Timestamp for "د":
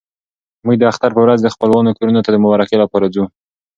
0.79-0.83, 1.41-1.47, 2.31-2.37